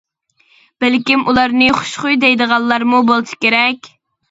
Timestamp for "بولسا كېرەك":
3.13-3.95